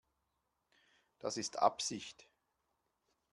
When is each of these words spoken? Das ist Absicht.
Das 1.19 1.37
ist 1.37 1.59
Absicht. 1.59 2.27